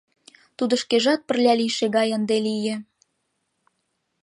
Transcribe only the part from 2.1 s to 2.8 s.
ынде лие.